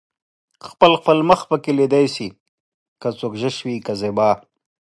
[0.67, 2.27] خپل خپل مخ پکې ليده شي
[3.01, 4.29] که څوک زشت وي که زيبا